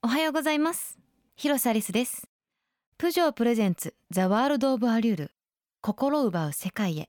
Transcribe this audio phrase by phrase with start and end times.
[0.00, 0.96] おはようございます。
[1.34, 2.28] 広瀬アリスです。
[2.96, 5.32] プジョープレゼンツザワールドオブアリュール。
[5.80, 7.08] 心奪う世界へ。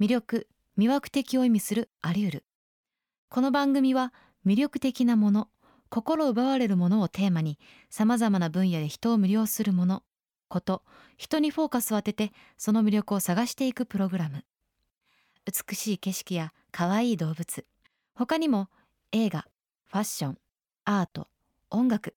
[0.00, 0.46] 魅力
[0.78, 2.44] 魅惑的を意味するアリュール。
[3.28, 4.14] この番組は
[4.46, 5.48] 魅力的なもの
[5.88, 7.58] 心奪われるものをテーマに
[7.90, 10.04] 様々な分野で人を魅了するもの
[10.46, 10.84] こと
[11.16, 14.44] 人にフォーカスを当ててその魅力を探していくプログラム。
[15.44, 17.66] 美しい景色や可愛い動物。
[18.14, 18.68] 他にも
[19.10, 19.44] 映画
[19.88, 20.38] ファッション
[20.90, 21.28] アート
[21.68, 22.14] 音楽。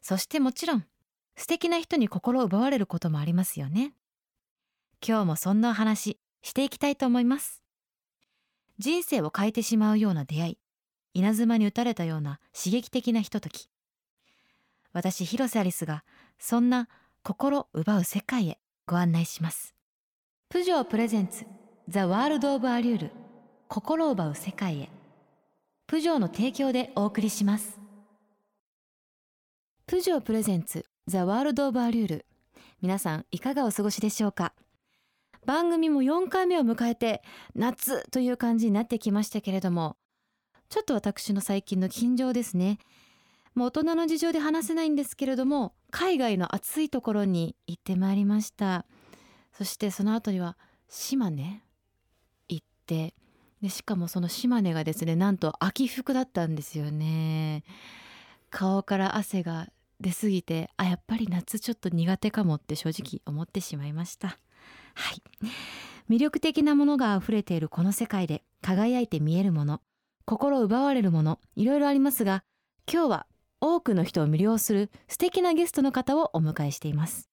[0.00, 0.84] そしてもちろん
[1.36, 3.94] 素敵な人に心を奪われることもありますよね。
[5.06, 7.62] 今日もそんなお話していきたいと思います。
[8.78, 10.58] 人生を変えてしまうような出会い
[11.14, 13.68] 稲妻に打たれたような刺激的なひととき。
[14.92, 16.02] 私広瀬アリスが
[16.40, 16.88] そんな
[17.22, 19.76] 心奪う世界へご案内します。
[20.48, 21.46] プジョープレゼンツ
[21.88, 23.10] ザワールドオブアリュール
[23.68, 24.90] 心奪う世界へ。
[25.86, 27.81] プジョーの提供でお送りします。
[29.92, 32.26] プジョープレゼンツザワールドオブアリュール。
[32.80, 34.54] 皆さんいかがお過ごしでしょうか？
[35.44, 37.22] 番組も4回目を迎えて
[37.54, 39.98] 夏という感じになってきましたけれども
[40.70, 42.78] ちょっと私の最近の近況ですね。
[43.54, 48.86] もう大人の事情で話せないんですけれども海外の暑いところに行ってまいりました。
[49.52, 50.56] そしてその後には
[50.88, 51.62] 島根
[52.48, 53.12] 行って
[53.60, 57.62] でしかもその島根がですねなんと秋服だったんですよね。
[58.48, 59.68] 顔から汗が
[60.02, 64.28] 出すぎてあやっぱり夏ちょっと苦手かもって正直思ってしまいました。
[64.94, 65.22] はい。
[66.10, 69.80] 魅力的なものが溢れているこの世界で輝いて見えるもの
[70.26, 72.44] 心奪われるものいろいろありますが
[72.92, 73.26] 今日は
[73.60, 77.30] 多くの人を魅了する素敵なゲストの方をお迎えしています。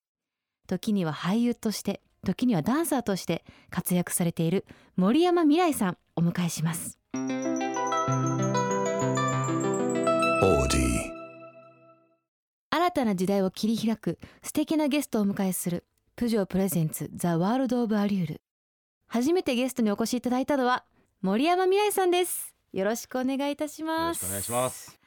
[0.67, 6.99] 時には俳優として時にはダンサーとして活躍されている森山未来さんお迎えします。
[12.89, 18.41] 新たな時代を切り開く素敵なゲストをお迎えするプジョープレゼンツザワールドオブアリュール。
[19.05, 20.85] 初めてゲストにお越しいただいたのは
[21.21, 22.55] 森山未来さんです。
[22.73, 24.23] よろしくお願いいたしよます。
[24.23, 24.99] ろしくお願いします。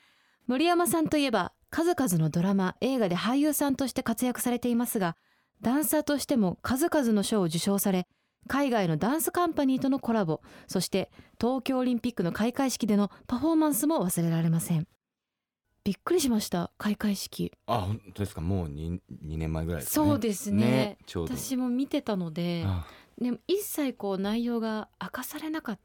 [0.47, 5.17] 森山さんといえば数々のドラマ映画で俳優さんとして活躍されていますが
[5.61, 8.07] ダンサーとしても数々の賞を受賞され
[8.47, 14.87] 海外のダンスカンパニーとのコラボそして東京オリンピックの開会式でのパフォーマンスも忘れられません
[15.85, 18.41] びっくりしました開会式あ、本当ですか？
[18.41, 20.07] もう二二年前ぐらいですね。
[20.07, 21.37] そうですねちょうど。
[21.37, 22.87] 私も見てたのであ
[23.21, 25.79] でも一切こう内容が明かされなかっ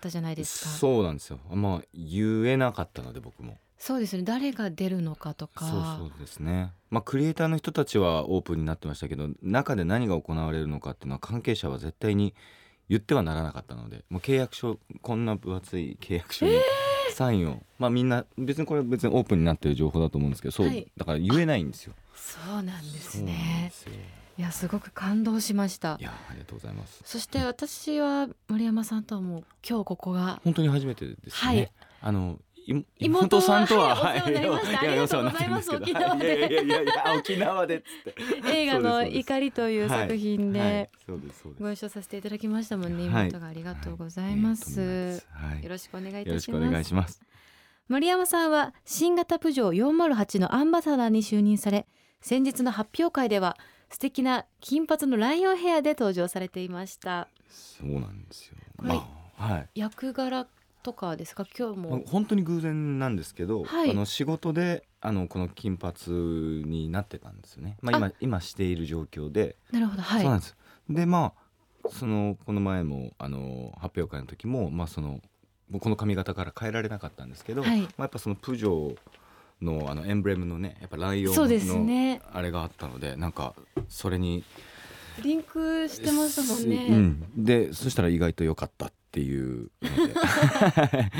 [0.00, 1.38] たじゃないですかそうなんですよ。
[1.50, 3.58] まあ言えなかったので僕も。
[3.76, 6.72] そうですね誰が出るのかとかそうそうですね。
[6.90, 12.34] まあクリエイターの人たちはオープンになってましたけど、中で何が行われるのかっていうのは関係者は絶対に
[12.88, 16.52] 言ってはならなかったので、もう契約書こんな分厚い契約書に
[17.14, 21.94] サインを、まあみんな別にこれ別にオープンになってる情報だと思うんですけど、そう、はいだから言えないんですよ。
[22.14, 23.92] そうなんですそうなんねですよ。
[24.36, 27.02] いやすごく感動しましたいやありがとうございます。
[27.04, 31.30] そして私は森山さんとはもう今日ここが本当に初めてですね。
[31.30, 38.14] はいあのい妹妹さんとは、はいお世話になりましたありがとうございます沖縄でいやいやいや沖縄でっつって。
[38.62, 40.90] 映画の怒りという作品で。
[41.60, 45.22] ご一緒させていただきましたもんね、はい妹がありがとうございます、
[45.62, 47.20] よろしくお願いいよたしろしくお願ますいします。
[47.88, 51.86] 森山さんは新型プジョー408のアンバサダーに就任され
[52.22, 53.58] 先日の発表会では
[53.90, 58.56] 素敵な金髪のライオンヘアで登場されていましたそうなんですよ。
[59.36, 59.80] はい。
[59.80, 60.46] 役柄
[60.84, 61.44] とかですか？
[61.58, 63.90] 今日まあも本当に偶然なんですけど、はい。
[63.90, 67.78] あの仕事であのこの金髪になってたんですよね。
[67.80, 70.02] まあ今今している状況で、なるほど。
[70.02, 70.22] はい。
[70.22, 70.56] そうなんです。
[70.88, 71.32] でま
[71.84, 75.20] あそのこの前もあの発表会の時もまあその
[75.80, 77.80] この髪型から変えられなかったんですけど、はい。
[77.80, 78.96] まあやっぱそのプジョー
[79.62, 82.20] のあのエンブレムのねやっぱライオンのね。
[82.30, 83.54] あれがあったのでなんか
[83.88, 84.44] それに
[85.22, 91.10] リンクしてましたもんね、うん、でそしたら意外と良かったっていうので。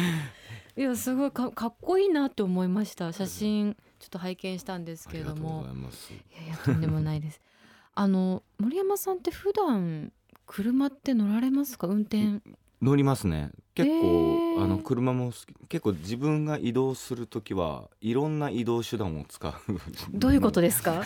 [0.76, 3.12] いやすごいかかっこいいなって思いました。
[3.12, 6.12] 写真ちょっと拝見したんですありがとうけれどもございます。
[6.12, 7.40] いやいやとんでもないです。
[7.94, 10.12] あの森山さんって普段
[10.46, 11.86] 車って乗られますか？
[11.86, 12.40] 運転。
[12.82, 13.50] 乗りますね。
[13.74, 14.64] 結構、へー。
[14.64, 19.54] あの車も好き結構自分が移動する時はいろんな移動手段を使う。
[20.12, 21.02] どういうことですか？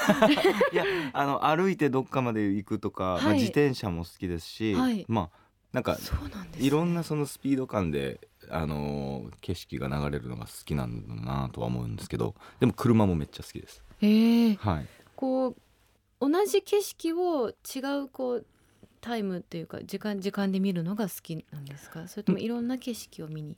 [0.73, 3.34] いやあの歩いてどっかまで行くとか、まあ、はい。
[3.34, 5.05] 自転車も好きですし、はい。
[5.08, 5.99] まあなんかね、
[6.59, 13.82] いろんなそのスピード感で、あのー景色が流れるのが好きなんだなとは思うんですけどでも車もめっちゃ好きです。
[14.00, 14.55] ええ。
[14.55, 15.56] はい、こう
[16.20, 18.47] 同じ景色を違うこう
[19.00, 22.09] タイムっていうか時間時間で見るのが好きなんですか？
[22.09, 23.56] それともいろんな景色を見に？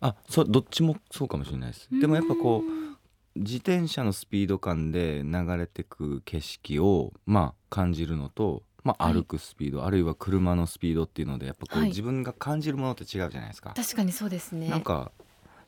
[0.00, 1.88] あそうどっちもそうかもしれないです。
[1.92, 9.14] でもやっぱこう自転車のスピード感で流れてく景色をまあ感じるのと、まあ、はい。
[9.14, 11.88] 歩くスピード、あるいは車のスピードっていうのでやっぱこう、はい。
[11.88, 13.72] 自分が感じるものって違うじゃないですか。
[13.76, 14.68] 確かにそうですね。
[14.68, 15.12] なんか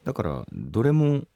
[0.05, 1.27] だからどれも好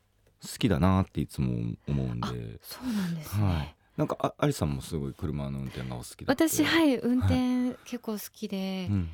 [0.58, 9.08] きだなっていつも思うんあで、そうなんですね、はい、なんかあアリさんもすごい車の運転がお好きだ私はい運転結構好きで、うん、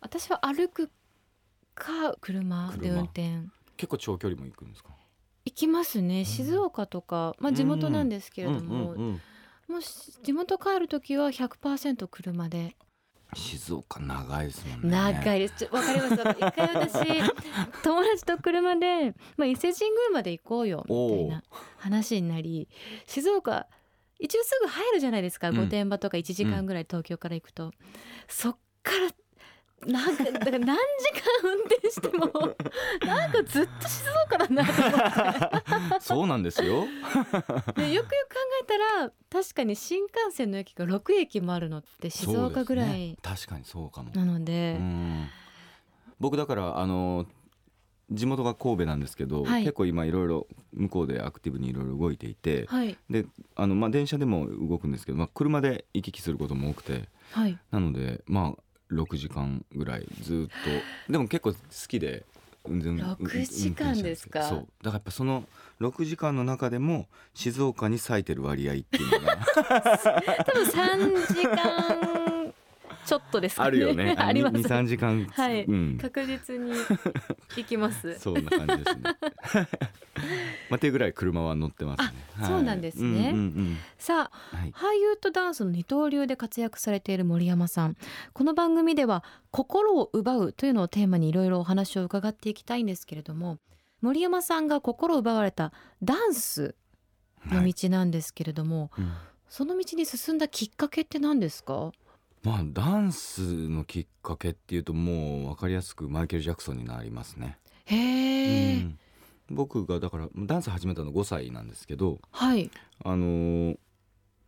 [0.00, 0.90] 私は歩く
[1.74, 2.94] か車で車。
[2.94, 3.38] 運転。
[3.76, 4.90] 結構長距離も行くんですか？
[5.44, 6.24] 行きますね。
[6.24, 9.18] 静岡とか、まあ、地元なんですけれども、
[9.68, 12.76] もし地元帰る時は100%車で。
[13.34, 14.88] 静岡長いですもんね。
[14.90, 15.68] 長いです。
[15.70, 16.14] わかります。
[16.14, 16.94] 一回私
[17.84, 21.42] 友達と車で、まあ、伊勢神宮まで行こうよみたいな
[21.76, 22.68] 話になり
[23.06, 23.66] 静岡
[24.18, 25.56] 一応すぐ入るじゃないですか、うん。
[25.56, 27.72] 御殿場とか1時間ぐらい東京から行くと、
[28.26, 29.10] そっから
[29.86, 30.74] なんかだから何時
[31.42, 32.26] 間運転しても
[33.06, 36.00] なんかずっと静岡だなと思って。
[36.00, 36.84] そうなんですよ。
[37.76, 43.04] でよくよく考えたら確かに新幹線の駅が6駅もあるのって静岡ぐらそうですね。
[43.06, 44.10] い確かにそうかも。
[44.14, 45.28] なので、うん。
[46.18, 47.26] 僕だからあの
[48.10, 49.62] 地元が神戸なんですけど、はい。
[49.62, 52.96] 結構今いろいろ向こうでアクティブにいろいろ動いていて、はい。
[53.08, 57.58] であの、まあ、電車でも動くんですけど、まあ、車で行き来することも多くてはい。
[57.70, 60.64] なのでまあ6時間ぐらいずっ
[61.06, 61.12] と。
[61.12, 61.58] でも結構好
[61.88, 62.24] きで
[62.66, 64.42] 運転6運転時間ですか？
[64.44, 64.58] そう。
[64.58, 65.44] だからやっぱその
[65.80, 69.36] 6時間の中でも静岡に割いてる割合っていうのが。
[70.44, 72.37] 多分3時間
[73.08, 73.66] ちょっとですかね。
[73.66, 74.14] あるよね。
[74.20, 74.56] あります。
[74.56, 75.64] 23時間、はい。
[75.64, 76.72] うん、確実に
[77.56, 78.18] 行きます。
[78.18, 79.02] そんな感じですね。
[80.68, 82.12] まあ、ってぐらい車は乗ってますね。
[82.40, 83.30] あそうなんですね。
[83.32, 84.72] うんうんさあうんはい。
[84.72, 87.96] 俳優とダンスの二刀流で活躍されている森山さん。
[88.34, 93.58] この番組では心を奪うというのをテーマにいろいろお話を伺っていきたいんですけれども
[94.02, 95.72] 森山さんが心を奪われた
[96.02, 96.74] ダンス
[97.46, 97.72] のはい。
[97.72, 99.12] 道なんですけれども、うん。
[99.48, 101.92] その道に進んだきっかけって何ですか？
[102.42, 107.58] まあダンスのきっかけっていうともう分かりやすくマイケル・ジャクソンになりますね。
[107.86, 108.98] へえ、うん。
[109.50, 112.70] 僕がだからダンス始めたの5歳なんですけどはい。
[113.04, 113.78] あのー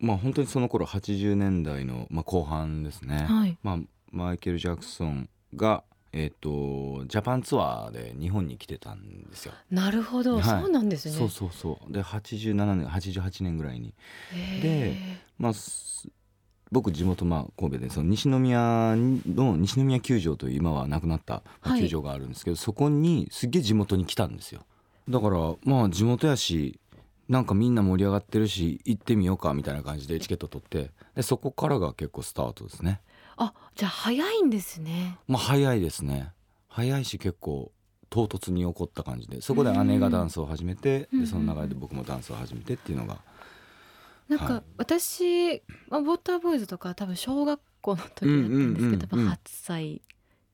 [0.00, 3.26] まあ本当にその頃80年代の、まあ、後半ですね。
[3.28, 3.58] はい。
[3.62, 3.78] まあ、
[4.10, 9.52] マイケル・ジャクソンが、えっとジャパンツアーで日本に来てたんですよ。
[9.70, 10.42] なるほど、はい。
[10.62, 11.14] そうなんですね。
[11.14, 11.92] そうそうそう。
[11.92, 13.94] で87年88年ぐらいに。
[14.32, 16.08] へまあす
[16.72, 21.42] 僕地元まあ神戸でその西宮の西宮球場という今はなくなった
[21.78, 24.62] 球場があるんですけど、そこにすっげえ地元に来たんですよ。
[25.08, 26.78] だからまあ地元やし
[27.28, 33.00] なんかみんな盛り上がってるし行ってみようかみたいな感じでチケット取ってでそこからが結構スタートですね。
[33.36, 35.18] あじゃあ早いんですね。
[35.26, 36.32] まあ早いですね。
[36.68, 37.72] 早いし結構
[38.10, 41.20] 唐突に起こった感じでそこで姉がダンスを始めてうん。
[41.20, 43.18] でその流れで僕もダンスを始めてっていうのが
[44.30, 44.62] なんか、はい。
[44.76, 48.98] 私、まあ、ウォーターボーイズとか多分小学校の時だったんですけど、うんうんうんうん。
[49.00, 50.02] 多分8歳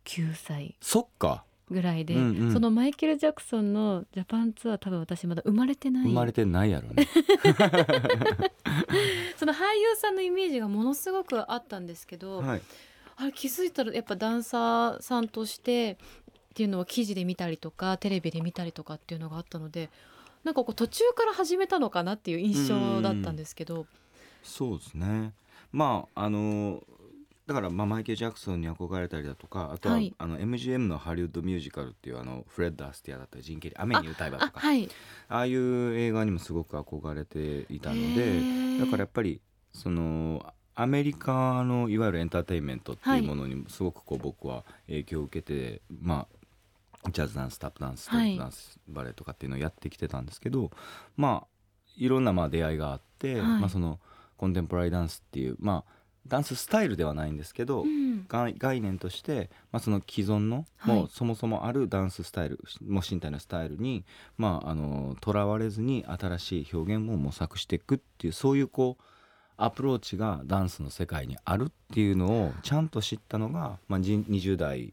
[0.06, 1.44] 9歳そっか。
[1.68, 2.52] ぐらいで、うんうん。
[2.52, 6.04] そのマイケル・ジャクソンのジャパンツアー多分私まだ生まれてない。
[6.04, 7.06] 生まれてないやろね。
[9.36, 12.62] その俳優さんのイメージがものすごくあったんですけど、はい。
[13.16, 15.96] あれ気づいたらやっぱダンサーさんとしてっ
[16.54, 19.90] ていうのを記事で見たりとかテレビで見たりとかっていうのがあったので
[20.46, 23.86] なんかこう途中から始めたのかなっていう印象だったんですけど、
[24.44, 25.32] そうですね。
[25.72, 26.84] まああの
[27.48, 30.14] だからまあマイケル・ジャクソンに憧れたりだとかあとは、はい。
[30.18, 34.88] あの MGM のハリウッドミュージカルっていうあのフレッド・アスティアだったりジン・ケリー雨に歌えばとかあ,、あはい。
[35.28, 38.80] あいう映画にもすごく憧れていたのへでー。
[38.80, 39.40] だからやっぱり
[39.72, 46.35] そのアメリカのいわゆるエンターテインメントっていうものにもすごくこう僕は影響を受けて、まあ
[47.10, 50.70] ジャズダンスタップダンスダンス、バレエとかっていうのをやってきてたんですけど
[51.16, 51.56] まあ
[51.96, 53.42] いろんなまあ出会いがあって、はい。
[53.42, 53.98] まあ、その
[54.36, 55.92] コンテンポラリーダンスっていうまあ
[56.26, 58.26] ダンススタイルではないんですけど、うん。
[58.28, 60.96] 概概念として、まあ、その既存の、はい。
[60.96, 64.04] もうそもそもあるダンススタイルもう身体のスタイルに
[64.36, 69.02] まああのとらわれずに新しい表現を模索していくっていうそういうこう
[69.58, 74.92] アプローチがダンスの世界にあるっていうのをちゃんと知ったのが、まあ、じ20代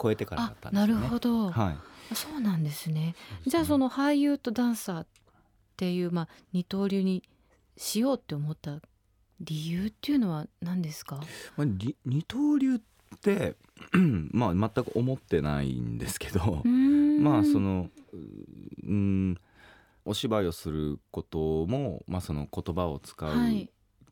[0.00, 0.94] 超えてからだあったんですよね。
[0.94, 1.70] なるほど、は
[2.12, 3.14] い、そうなんですね。
[3.46, 5.06] じゃあその俳優とダンサーっ
[5.76, 7.22] ていう、まあ、二刀流に
[7.76, 8.80] しようって思った
[9.40, 11.20] 理由っていうのは何ですか？
[11.56, 12.80] まあ、り二刀流っ
[13.20, 13.56] て
[14.32, 18.16] まあ全く思ってないんですけど、まあそのう
[18.86, 19.38] うん
[20.04, 23.70] お芝居をすることも、まあ、その言葉を使う、はい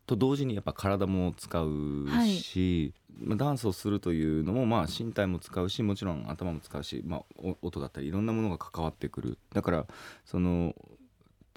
[0.09, 9.39] と同時にやっぱ体も使うし、まあ、ダンスをするというのもまあ身体も使うしもちろん頭も使うし、まあ、お音だったりいろんなものが関わってくる。
[9.53, 9.87] だから
[10.25, 10.75] その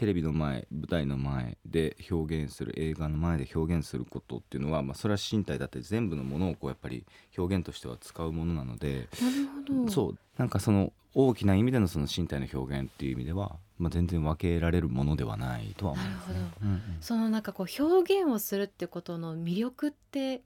[0.02, 7.06] テレビの前舞台の前で表現する映画の前で表現することっていうのは、まあ、それは身体だって全部のものをこうやっぱり
[7.38, 9.92] 表現としては使うものなのでなるほど。
[9.92, 10.18] そう。
[10.40, 16.34] なんかその大きな意味でのその身体の表現っていう意味では、まあ、全然分けられるものではないとは思います、ね。
[16.34, 16.82] なるうんうん。
[17.00, 20.42] そのなんかこう表現をするってことの魅力って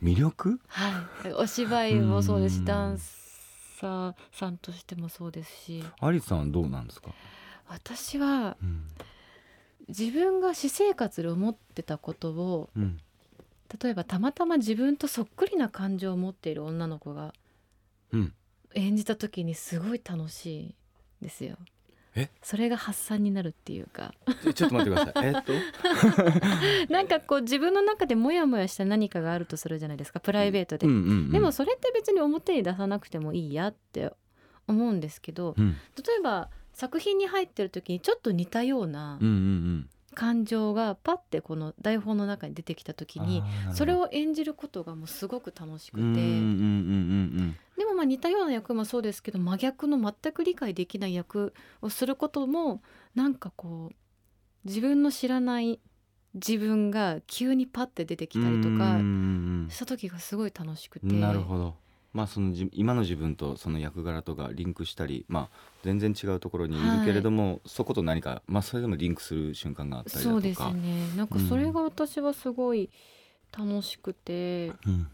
[0.00, 0.60] 魅力？
[0.68, 1.32] はい。
[1.32, 5.84] お芝居もそうですうんしダンサーさんとしてもそうですし。
[5.98, 7.10] アリスさんはどうなんですか、
[7.68, 8.86] 私はうん。
[9.88, 12.98] 自分が私生活で思ってたことをうん。
[13.82, 17.34] 例えばたまたま自分とそっくりな感情を持っている女の子が
[18.12, 18.32] うん、
[18.74, 20.74] 演じた時にすごい楽しい
[21.20, 21.56] ですよ。
[22.14, 22.30] え？
[22.42, 24.14] それが発散になるっていうか。
[24.54, 25.26] ちょっと待ってください。
[25.26, 25.52] えっと？
[26.92, 30.20] なんかこう自分の中でモヤモヤした何かがあるとするじゃないですか。
[30.20, 31.30] プライベートで、うんうんうん。
[31.32, 34.12] でもそれって別に表に出さなくてもいいやって
[34.68, 35.72] 思うんですけどうん。
[35.72, 35.76] 例
[36.18, 39.18] えば作品に入ってる時にちょっと似たような
[40.14, 46.04] 感情がパッてこの台本の中に出てきた時にそれを演じることがもうすごく楽しくて。
[47.76, 52.82] でもまあ似たような役もそうですけど真逆の全く理解できない役をすることも
[53.16, 53.94] なんかこう
[54.64, 55.80] 自分の知らない
[56.34, 58.98] 自分が急にパッて出てきたりとか
[59.68, 61.06] した時がすごい楽しくて。
[61.06, 61.83] うんなるほど
[62.14, 70.32] まあそのじ今の自分とその役柄とかリンクしたりまあ全然違うところにいるけれども、そこと何かまあそれでもリンクする瞬間があったりだとか。
[70.32, 71.08] そうですね。
[71.16, 72.88] なんかそれが私はすごい
[73.56, 75.08] 楽しくて、うんうん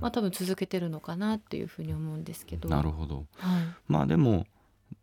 [0.00, 2.68] まあ多分続けてるのかなっていうふうに思うんですけど。
[2.68, 3.26] うんなるほど。
[3.36, 3.64] はい。
[3.86, 4.46] まあでも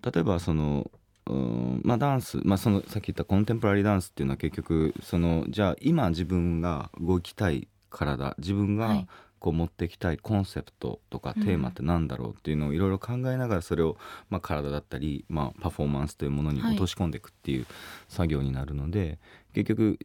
[0.03, 0.89] 例えばその
[1.27, 9.07] うんまあダンス、まあ、そのさっき言ったコンテンポラリーダンスっていうのは結局そのじゃあ今自分が動きたい体自分がはい
[9.39, 13.97] こう持ってきたいコンセプトとかうんテーマってなんだろうっていうのをいろいろ考えながらそれを
[14.29, 17.65] まあ体だったりまあパフォーマンスというものにはい落とし込んでいくっていう
[18.07, 19.19] 作業になるので
[19.53, 19.99] 結局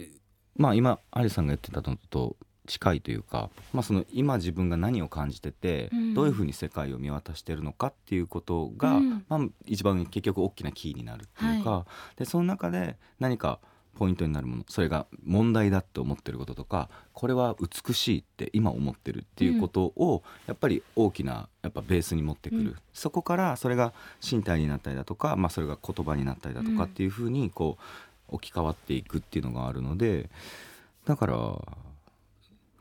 [0.56, 2.36] まあ今アリさんが言ってたのと
[2.66, 6.14] 近いというか、まあ、その今自分が何を感じてて、うん。
[6.14, 9.24] どういうふうに世界を見渡してるのかっていうことが、うん。
[9.28, 11.86] まあ、一番結局大きなキーになるっていうか、
[12.16, 13.58] でその中で何か
[13.94, 22.76] ポイントになるものそれが問題だって思ってることとかこれは美しいって今思ってるっていうことを、やっぱり大きなやっぱベースに持ってくる、うん。
[22.92, 23.92] そこからそれが
[24.28, 27.76] 身体になったりだとか、まあ、それが言葉になったりだとかっていうふうにこ
[28.30, 30.30] う置き換わっていくっていうのがあるので
[31.04, 31.36] だから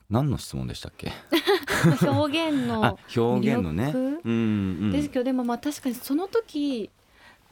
[0.10, 1.12] 何の質問でしたっけ？
[2.08, 3.92] 表現のあ表現のね。
[3.94, 4.30] うんう
[4.88, 4.92] ん。
[4.92, 6.90] ですけどでもまあ確かにその時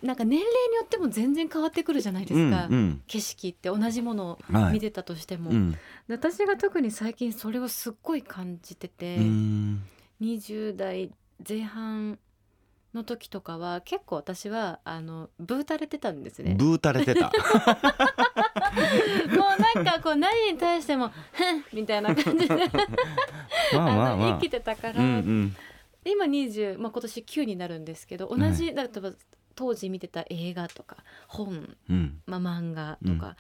[0.02, 3.02] なんか年齢によっても全然変わってくるじゃないですか、うんうん。
[3.08, 4.74] 景色って同じものをはい。
[4.74, 5.72] 見てたとしても、うん。
[5.72, 5.78] で
[6.10, 9.84] 私が特に最近それをすっごい感じてて、うん。
[10.22, 11.12] 20代
[11.48, 12.20] 前半
[12.94, 16.56] の時とかは結構私はあのブータれてたんですね。
[16.58, 17.32] ブータれてた。
[19.30, 22.56] もうなんかこう何に対しても「ふん」みたいな感じで。
[23.74, 25.56] まあ生きてたから、うんうん。
[26.06, 29.12] 今20、まあ、今年9になるんですけど同じ、例えば
[29.60, 32.22] 当時見てた映画とか本、うん。
[32.26, 33.36] まあ、漫画とか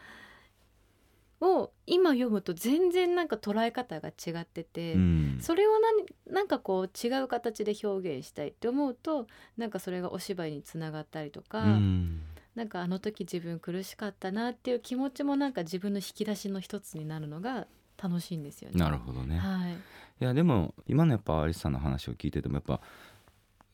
[1.40, 5.38] を今読むと全然なんか捉え方が違ってて、うん。
[5.40, 5.80] それを
[6.28, 12.22] 何なんかこう違う形で表現したいって思うとなんかそれがお芝居につながったりとか、うん。
[12.54, 18.78] なんかあの時自分苦しかったなっていう気持ちもなんか自分の引き出しの一つになるのが楽しいんですよね。
[18.78, 19.38] なるほどね。
[19.38, 19.76] はい、い
[20.20, 22.82] やでも今のやっぱアリスさんの話を聞いててもやっぱ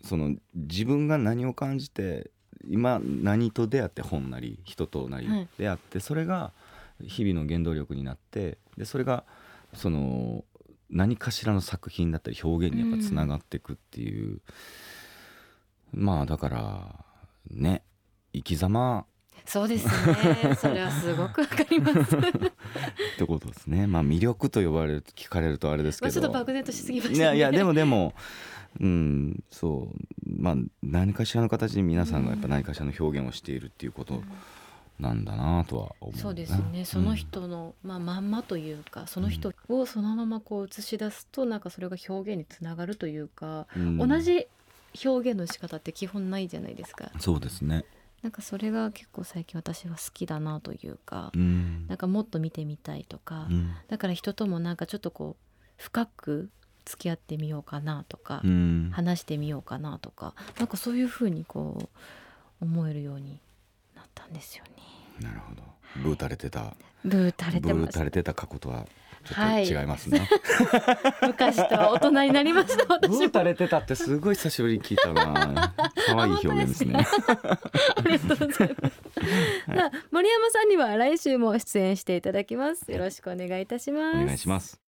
[0.03, 2.29] その自分が何を感じて
[2.67, 6.51] 今何と出会って本なり人となりはい出会って、それが
[7.01, 9.24] 日々の原動力になってでそれが
[9.74, 10.43] その
[10.89, 14.39] 何かしらの作品だったり表現にやっぱつながっていくっていう、
[15.93, 17.05] まあだから
[17.50, 17.84] ね
[18.34, 19.05] 生き様
[19.45, 20.55] そうですね。
[20.57, 22.15] それはすごくわかります。
[22.17, 22.19] っ
[23.17, 27.17] てことですねまあ魅力と呼ばれる聞かれるとあれですけどまあちょっと漠然としすぎましたね。
[27.17, 28.13] いやいやでもでも
[28.79, 30.41] うんそう。
[30.41, 34.22] まあ何かしらの形に皆さんがやっぱ何かしらの表現をしているっていうこと
[35.00, 36.86] なんだなとは思うな、そうですね。
[36.86, 44.48] その人の、まあまんまというか、その人をそのままこう映し出すとなんかそれが表現につながるというか、うん同じ
[45.03, 47.12] 表現の仕方って基本ないじゃないですか。
[47.20, 47.84] そうですね。
[48.22, 51.86] なんかそれが結構最近私は好きだなというか、うん。
[51.88, 53.75] なんかもっと見てみたいとか、うん。
[53.88, 56.50] だから人ともなんかちょっとこう深く
[56.85, 58.89] 付き合ってみようかなとか、うん。
[58.93, 61.77] 話してみようかなとかなんかそういうふうにこ
[62.61, 63.39] う思えるように
[63.95, 64.71] なったんですよね。
[65.19, 65.63] なるほど。
[66.03, 66.73] ブー垂れてた。
[67.03, 67.89] ブー垂れブてます。
[67.89, 68.85] ー垂れてた過去とは
[69.23, 69.63] ちょはい。
[69.63, 70.27] っと違いますね、
[71.25, 73.17] 昔とは大人になりましたブ 私も。
[73.21, 75.73] ー垂れてたってすごい久しぶりに聞いたな。
[76.07, 76.93] 可愛い表現ですね。
[77.97, 78.95] ありがとうございます。
[79.65, 82.91] さあ森山さんには来週も出演していただきます。
[82.91, 84.17] よろしくお願いいたします。
[84.21, 84.79] お願いします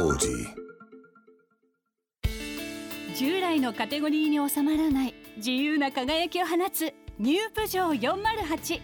[0.00, 0.28] 王子。
[3.16, 8.80] 従来のカテゴリーに収まらない自由な輝きを放つニュープジョー408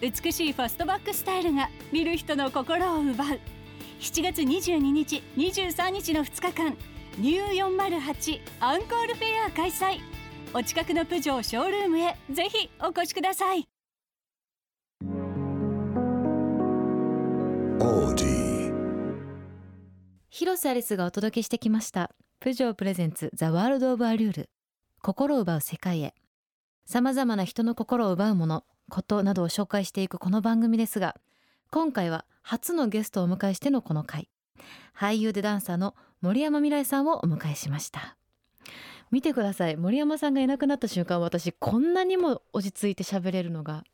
[0.00, 3.40] 美しいファストバックスタイルが見る人の心を奪う。
[3.98, 6.76] 7月22日23日の2日間
[7.18, 9.98] ニュー408アンコールフェア開催。
[10.54, 13.73] お近くのプジョーショールームへぜひお越しください。
[20.36, 22.10] 広瀬アリスがお届けしてきました。
[22.40, 24.50] プジョープレゼンツザワールドオブアリュール。
[25.00, 26.12] 心を奪う世界へ。
[26.86, 31.14] さまざまな人の心を奪うものことなどを紹介していくこの番組ですが
[31.70, 34.28] 今回は初のゲストをお迎えしてのこの回。
[34.98, 38.16] 俳優でダンサーの森山未来さんをお迎えしました。
[39.12, 39.76] 見てください。
[39.76, 43.84] 森山さんがいなくなった瞬間私こんなにも落ち着いて喋れるのが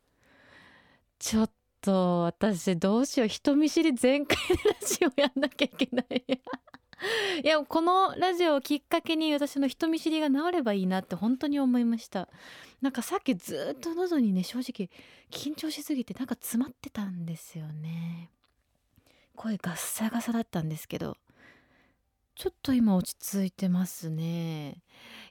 [1.19, 6.41] ちょっと私どうしよう人見知り全開でラジオやんなきゃいけない
[7.43, 12.29] いやこのラジオをきっかけに私の人見知りが治ればいいなって本当に思いました。
[12.81, 14.89] なんかさっきずっと喉にね正直
[15.31, 18.29] 緊張しすぎてなんか詰まってたんですよね。
[19.35, 21.17] 声ガッサガサだったんですけど
[22.35, 24.83] ちょっと今落ち着いてますね。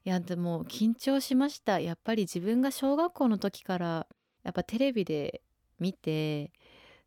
[0.04, 1.78] いやでも緊張しました。
[1.78, 4.07] やっぱり自分が小学校の時から
[4.42, 5.42] やっぱテレビで
[5.80, 6.52] 見て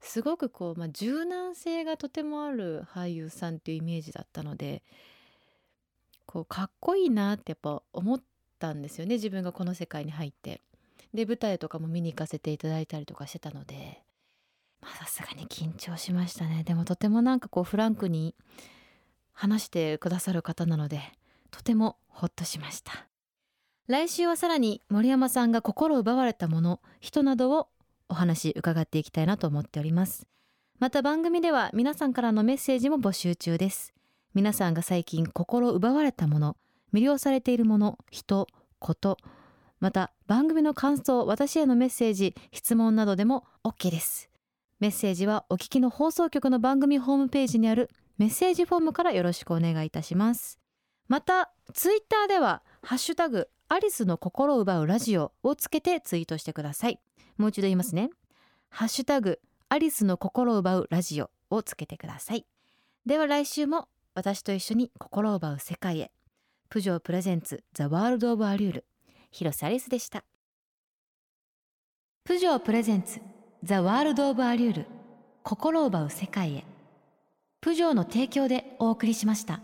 [0.02, 4.84] すごくこう、まあ、柔軟性がとてもある俳優さんっていうイメージだったので
[6.26, 8.22] こうかっこいいなってやっぱ思っ
[8.60, 10.62] たんですよね自分がこの世界に入って。
[11.14, 14.02] で舞台とかも見に行かせていただいたりとかしてたので。
[14.84, 16.64] まさすがに緊張しましたね。
[16.64, 18.36] でもとてもなんかこうフランクに
[19.32, 21.02] 話してくださる方なので
[21.52, 23.08] とてもほっとしました。
[23.88, 27.68] 来週はさらに森山さんが心奪われたもの人などを
[28.10, 30.28] お話伺っていきたいなと思っております。
[30.80, 33.94] また番組では皆さんからのメッセージも募集中です。
[34.34, 36.58] 皆さんが最近心奪われたもの
[36.94, 38.48] 魅了されているもの人
[38.80, 39.18] こと
[39.80, 44.30] また番組の感想私へのメッセージ質問などでも OK です。
[44.80, 50.60] メッセージはお聞きの放送局の番組ホームページにあるメッセージフォームからよろしくお願いいたします。
[51.08, 57.00] またツイッターではハッシュタグアリスの心を奪うラジオをつけてツイートしてください。
[57.38, 58.10] もう一度言いますね。
[58.70, 62.46] ハッシュタグアリスの心を奪うラジオをつけてください。
[63.06, 66.12] では来週も私と一緒に心を奪う世界へ。
[66.70, 68.86] プジョープレゼンツザワールドオブアリュール。
[69.32, 70.24] 広瀬アリスでした。
[72.24, 73.20] プジョープレゼンツ
[73.64, 74.86] ザワールドオブアリュール。
[75.44, 76.66] 心を奪う世界へ。
[77.62, 79.62] プジョーの提供でお送りしました。